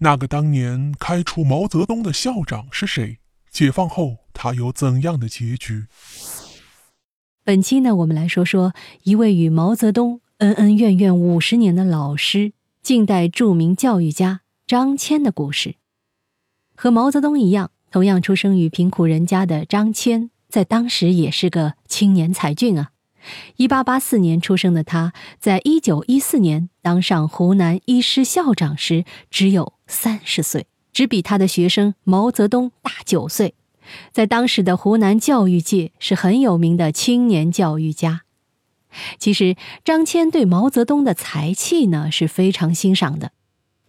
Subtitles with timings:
[0.00, 3.18] 那个当年开除毛泽东的校长是谁？
[3.50, 5.86] 解放后他有怎样的结局？
[7.42, 15.74] 本期呢，我们来说说一位与毛泽东恩恩怨怨五十年的老师，近代著名教育家张骞的故事。
[16.76, 22.90] 和毛泽东一样，同样出生于贫苦人家的张骞，在当时也是个青年才俊啊。
[23.56, 33.54] 一八八四年出生的他，在一九一四年当上湖南医师校长时，只有三十岁，只比他的学生毛泽东大九岁，
[34.12, 38.22] 在当时的湖南教育界是很有名的青年教育家。
[39.18, 43.32] 其实，张骞对毛泽东的才气呢是非常欣赏的。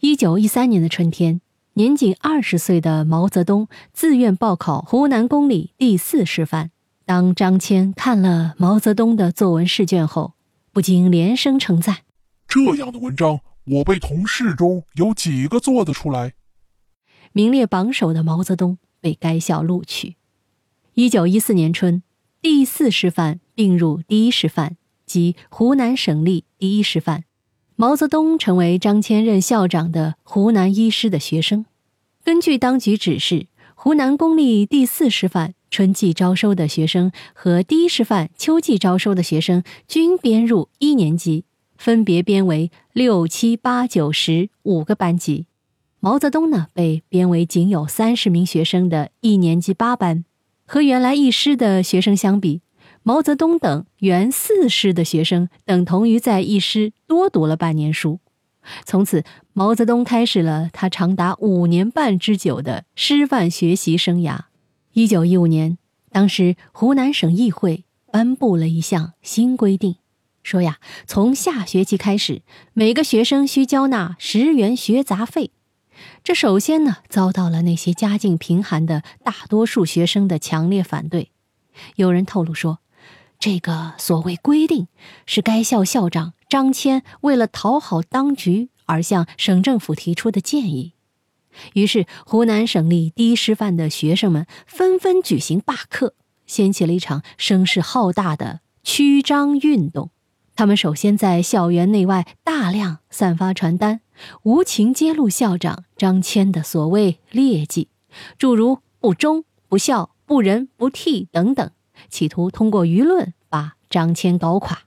[0.02, 1.40] 一九一三年的春天，
[1.76, 6.72] 年仅二十岁的毛泽东自愿报考湖南公立第四师范。
[7.10, 10.36] 当张骞看了毛泽东的作文试卷后，
[10.72, 12.02] 不禁连声称赞
[12.48, 16.34] ：“这样的文章，我辈同事中有几个做得出来？”
[17.34, 20.18] 名列榜首的毛泽东被该校录取。
[20.94, 22.04] 一九一四年春，
[22.44, 24.76] 第四师范并入第一师范，
[25.08, 27.24] 即湖南省立第一师范。
[27.76, 31.66] 毛泽东成为张骞任校长的湖南一师的学生。
[32.24, 35.56] 根据当局指示，湖南公立第四师范。
[35.70, 41.46] 春季招收的学生和第一师范秋季招收的学生均编入一年级，
[41.78, 45.46] 分别编为六、七、八、九、十五个班级。
[46.00, 50.24] 毛泽东呢，被编为仅有三十名学生的一年级八班。
[50.66, 52.62] 和原来一师的学生相比，
[53.02, 58.20] 毛泽东等原四师的学生等同于在一师多读了半年书。
[58.86, 64.49] 从此，毛泽东开始了他长达五年半之久的师范学习生涯。
[64.94, 65.78] 一九一五年，
[66.12, 69.96] 当时湖南省议会颁布了一项新规定，
[70.42, 72.42] 说呀，从下学期开始，
[72.74, 75.52] 每个学生需交纳十元学杂费。
[76.24, 81.32] 这首先呢，遭到了那些家境贫寒的大多数学生的强烈反对。
[81.96, 82.80] 有人透露说，
[83.38, 84.88] 这个所谓规定
[85.26, 90.94] 是该校校长张骞为了讨好当局而向省政府提出的建议。
[91.74, 96.14] 于是，湖南省立第一师范的学生们纷纷举行罢课，
[96.46, 100.12] 掀起了一场声势浩大的驱张运动。
[100.56, 104.02] 他们首先在校园内外大量散发传单，
[104.44, 107.88] 无情揭露校长张骞的所谓劣迹，
[108.38, 111.72] 诸如不忠、不孝、不仁、不悌等等，
[112.10, 114.80] 企图通过舆论把张骞搞垮。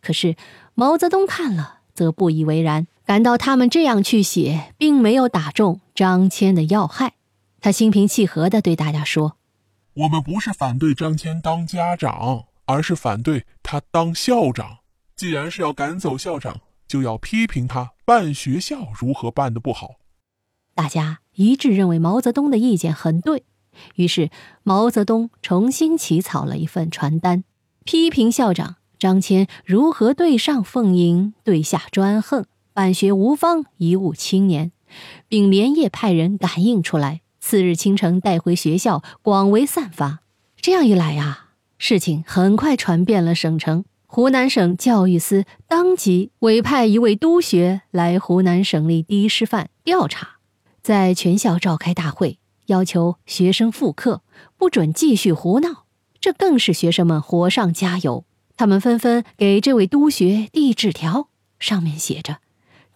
[0.00, 0.36] 可是，
[0.74, 2.86] 毛泽东看了则不以为然。
[3.04, 7.14] 感到他们这样去写，并没有打中张骞的要害。
[7.60, 9.36] 他心平气和地对大家说
[9.94, 14.78] ：“我们不是反对张骞当家长，而是反对他当校长。
[15.14, 19.96] 既然是要赶走校长，就要批评他办学校如何办得不好。”
[20.74, 23.44] 大家一致认为毛泽东的意见很对，
[23.96, 24.30] 于是
[24.62, 27.44] 毛泽东重新起草了一份传单，
[27.84, 32.46] 批评校长张骞如何对上奉迎，对下专横。
[32.74, 34.72] 办学无方，贻误青年，
[35.28, 37.20] 并连夜派人感应出来。
[37.38, 40.22] 次日清晨带回学校，广为散发。
[40.56, 43.84] 这样一来呀，事情很快传遍了省城。
[44.06, 50.38] 湖南省教育司当即委派一位督学来湖南省立第一师范调查，
[50.82, 54.22] 在全校召开大会，要求学生复课，
[54.56, 55.84] 不准继续胡闹。
[56.18, 58.24] 这更是学生们火上加油。
[58.56, 61.28] 他们纷纷给这位督学递纸条，
[61.60, 62.38] 上面写着。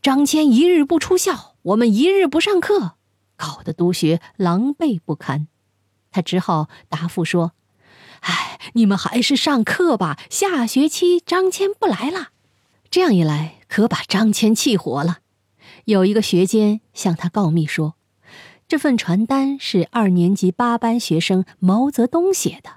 [0.00, 2.94] 张骞一日不出校，我们一日不上课，
[3.36, 5.48] 搞得督学狼狈不堪。
[6.10, 7.52] 他只好答复说
[8.22, 10.18] ：“哎，你们还是上课吧。
[10.30, 12.28] 下学期张骞不来了。”
[12.90, 15.18] 这样一来，可把张骞气活了。
[15.84, 17.96] 有一个学监向他告密说，
[18.66, 22.70] 这份传单是二年级八班学生毛泽东写的，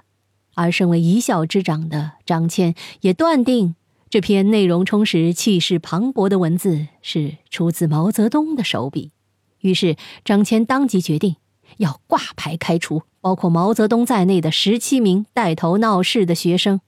[0.54, 3.76] 而身为一校之长的张骞也断定。
[4.12, 9.10] 这篇内容充实、气势磅礴的文字是出自毛泽东的手笔，
[9.60, 11.36] 于是张骞当即决定
[11.78, 16.82] 要挂牌开除包括毛泽东在内的十七名带头闹事的学生。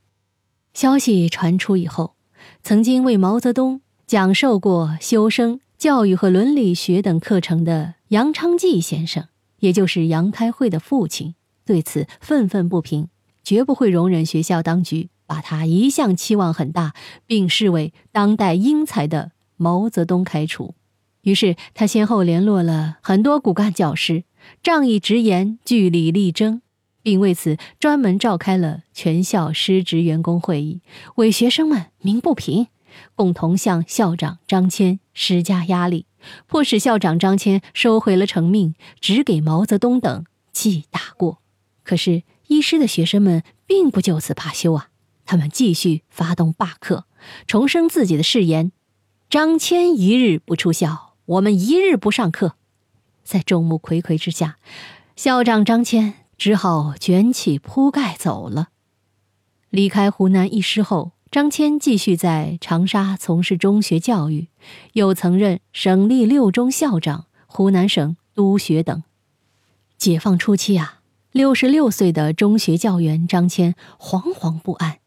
[0.74, 2.14] 消息传出以后，
[2.62, 9.28] 曾经为毛泽东讲授过修身、教育和伦理学等课程的杨昌济先生，
[9.60, 11.34] 也就是杨开慧的父亲，
[11.64, 13.08] 对此愤愤不平，
[13.42, 15.08] 绝不会容忍学校当局。
[15.26, 16.94] 把他一向期望很大，
[17.26, 20.74] 并视为当代英才的毛泽东开除，
[21.22, 24.24] 于是他先后联络了很多骨干教师，
[24.62, 26.60] 仗义直言，据理力争，
[27.02, 30.80] 并为此专门召开了全校师职员工会议，
[31.16, 32.66] 为学生们鸣不平，
[33.14, 36.06] 共同向校长张骞施加压力，
[36.46, 41.38] 迫使校长张骞收回了成命，只给毛泽东等记大过。
[41.82, 44.88] 可是医师的学生们并不就此罢休啊，
[45.26, 47.06] 他们继续发动罢课，
[47.46, 48.72] 重申自己的誓言：
[49.30, 52.56] 张骞一日不出校，我们一日不上课。
[53.22, 54.58] 在众目睽睽之下，
[55.16, 58.68] 校长张骞只好卷起铺盖走了。
[59.70, 64.48] 离开湖南一师后，张骞继续在长沙从事中学教育，
[64.92, 69.02] 又曾任省立六中校长、湖南省督学等。
[69.96, 71.00] 解放初期啊，
[71.32, 74.98] 六十六岁的中学教员张骞惶惶不安，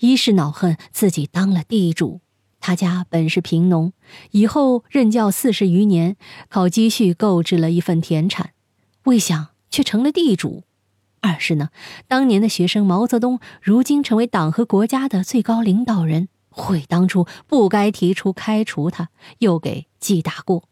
[0.00, 2.20] 一是恼恨自己当了地主。
[2.60, 3.92] 他家本是贫农，
[4.32, 6.16] 以后任教四十余年，
[6.48, 8.50] 靠积蓄购置了一份田产，
[9.04, 10.64] 未想却成了地主。
[11.20, 11.70] 二是呢，
[12.08, 19.08] 当年的学生毛泽东，如今成为党和国家的最高领导人，悔当初不该提出开除他，
[19.38, 20.64] 又给记大过。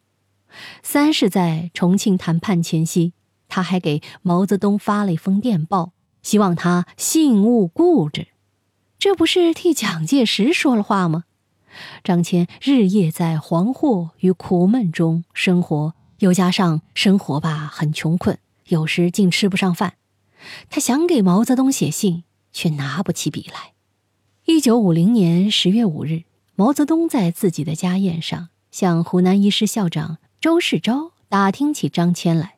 [0.82, 3.12] 三是，在重庆谈判前夕，
[3.49, 5.93] 他还给毛泽东发了一封电报，
[6.23, 8.29] 希望他信勿固执。
[9.06, 11.26] 这不是替蒋介石说了话吗？
[12.03, 18.37] 张骞日夜在惶惑与苦闷中生活，又加上生活吧很穷困，
[18.67, 19.94] 有时竟吃不上饭。
[20.69, 23.75] 他想给毛泽东写信，却拿不起笔来。
[24.44, 26.25] 一九五零年十月五日，
[26.56, 32.56] 毛泽东在自己的家宴上向湖南医师校长周世钊打听起张骞来。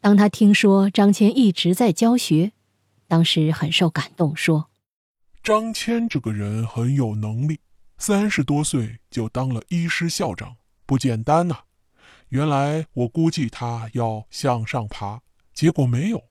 [0.00, 2.52] 当他听说张骞一直在教学，
[3.08, 4.68] 当时很受感动，说
[5.48, 7.60] ：“张骞这个人很有能力。”
[7.96, 11.60] 三十多岁就当了医师校长，不简单呐！
[12.28, 15.22] 原来我估计他要向上爬，
[15.54, 16.22] 结果没有。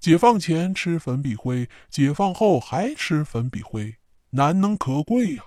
[0.00, 3.94] 解放前吃粉笔灰，解放后还吃粉笔灰，
[4.30, 5.44] 难能可贵呀！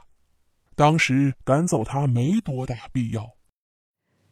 [0.78, 3.32] 当时赶走他没多大必要。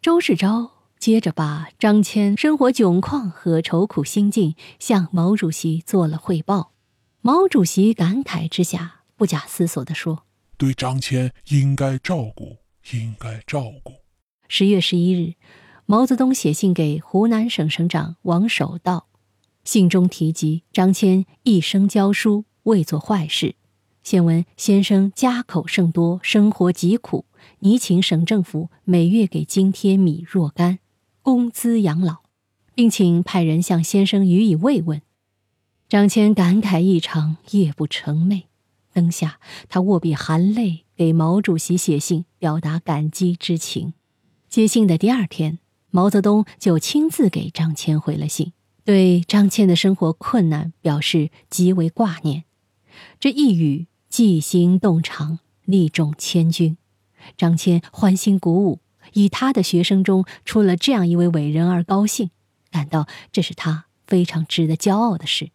[0.02, 6.72] 周世钊接着把张骞生活窘况和愁苦心境向毛主席做了汇报。
[7.22, 10.24] 毛主席感慨之下，不假思索地说。
[10.58, 12.58] 对张骞应该照顾，
[12.94, 13.94] 应该照顾。
[14.48, 15.36] 十月十一日，
[15.86, 19.08] 毛泽东写信给湖南省省长王守道，
[19.64, 23.56] 信中提及张骞一生教书，未做坏事。
[24.04, 27.26] 现闻先生家口甚多，生活极苦，
[27.60, 30.80] 拟请省政府每月给津贴米若干，
[31.22, 32.20] 工资养老，
[32.74, 35.02] 并请派人向先生予以慰问。
[35.90, 38.44] 张骞感慨异常，夜不成寐。
[38.92, 39.40] 灯下，
[39.70, 43.94] 他握笔含泪给毛主席写信，表达感激之情。
[44.50, 48.52] 接信的第二天，毛泽东就亲自给张骞回了信，
[48.84, 52.44] 对张骞的生活困难表示极为挂念。
[53.18, 56.76] 这一语既心动肠，力重千钧。
[57.38, 58.82] 张骞欢欣鼓舞，
[59.14, 62.32] 以他的学生中出了这样一位伟人而高兴，
[62.72, 65.52] 感到这是他非常值得骄傲的事。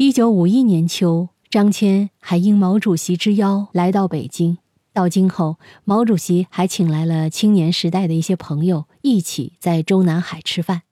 [0.00, 1.30] 一九五一年秋。
[1.50, 4.58] 张骞还应毛主席之邀来到北京。
[4.92, 10.82] 到京后，毛主席还请来了青年时代的一些朋友，一起在中南海吃饭。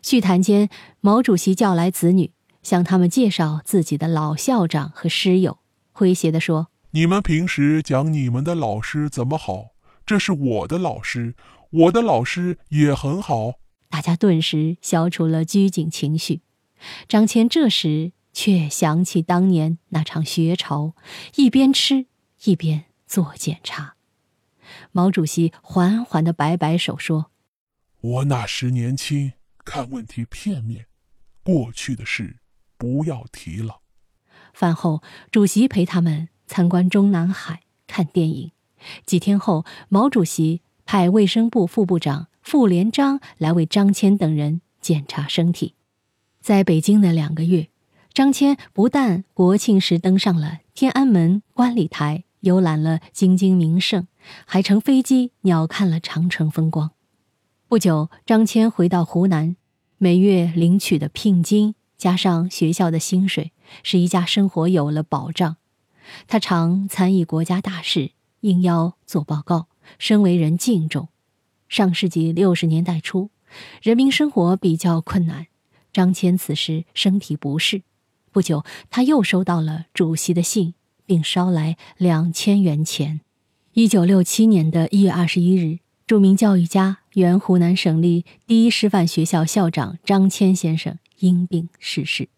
[0.00, 0.70] 叙谈间，
[1.02, 2.32] 毛主席叫来子女，
[2.62, 5.58] 向他们介绍自己的老校长和师友，
[5.92, 9.72] 诙谐地说：“你们平时讲你们的老师怎么好？
[10.06, 11.34] 这是我的老师，
[11.70, 13.56] 我的老师也很好。”
[13.90, 16.40] 大家顿时消除了拘谨情绪。
[17.06, 18.12] 张骞这时。
[18.34, 20.94] 却想起当年那场学潮，
[21.36, 22.06] 一边吃
[22.42, 23.94] 一边做检查。
[24.90, 27.30] 毛主席缓缓的摆摆手说
[28.02, 29.32] ：“我那时年轻，
[29.64, 30.86] 看问题片面，
[31.44, 32.38] 过去的事
[32.76, 33.80] 不要提了。”
[34.52, 38.50] 饭后，主席陪他们参观中南海，看电影。
[39.06, 45.76] 几天后，毛主席派卫生部副部长傅连璋来为张骞等人检查身体。
[46.40, 47.68] 在北京的两个月。
[48.14, 54.06] 张骞不但国庆时登上了天安门观礼台，游览了京津名胜，
[54.44, 56.92] 还乘飞机鸟瞰了长城风光。
[57.66, 59.56] 不久，张骞回到湖南，
[59.98, 63.50] 每月领取的聘金加上学校的薪水，
[63.82, 65.56] 使一家生活有了保障。
[66.28, 69.66] 他常参与国家大事，应邀做报告，
[69.98, 71.08] 深为人敬重。
[71.68, 73.30] 上世纪六十年代初，
[73.82, 75.48] 人民生活比较困难，
[75.92, 77.82] 张骞此时身体不适。
[78.34, 80.74] 不久，他又收到了主席的信，
[81.06, 83.20] 并捎来两千元钱。
[83.74, 92.28] 一九六七年的一月二十一日，著名教育家、原湖南省立第一师范学校校长张骞先生因病逝世。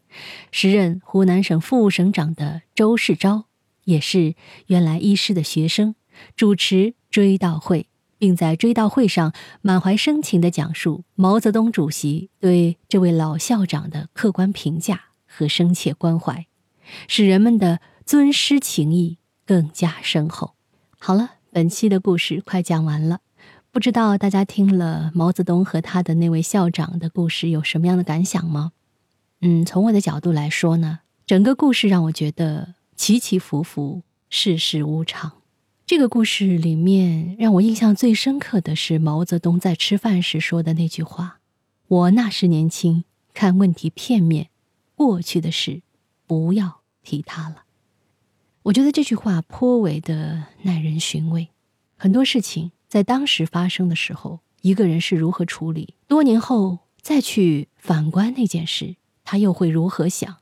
[0.52, 3.44] 时任湖南省副省长的周世钊，
[3.84, 4.34] 也是
[4.66, 5.94] 原来医师的学生，
[6.36, 7.88] 主持追悼会，
[8.18, 15.00] 并在追悼会上满怀深情地讲述毛泽东主席对这位老校长的客观评价
[15.36, 16.46] 和深切关怀，
[17.08, 20.54] 使人们的尊师情谊更加深厚。
[20.98, 23.20] 好了，本期的故事快讲完了，
[23.70, 28.72] 不知道大家听了毛泽东和他的那位校长的故事有什么样的感想吗？
[29.42, 35.32] 嗯，从我的角度来说呢，整个故事让我觉得起起伏伏，世事无常。
[35.84, 41.38] 这个故事里面让我印象最深刻的是毛泽东在吃饭时说的那句话
[41.86, 44.48] ：“我那时年轻，看问题片面，
[44.96, 45.82] 过去的事，
[46.26, 47.62] 不要提它了。”
[48.64, 51.50] 我觉得这句话颇为的耐人寻味。
[51.96, 60.38] 很多事情在当时发生的时候，一个人是如何处理，多年后再去反观那件事，他又会如何想？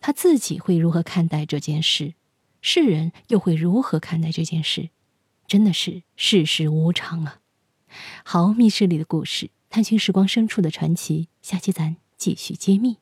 [0.00, 2.14] 他自己会如何看待这件事？
[2.60, 4.90] 世人又会如何看待这件事？
[5.46, 7.40] 真的是世事无常啊！
[8.24, 13.01] 好，密室里的故事，探寻时光深处的传奇，下期咱继续揭秘。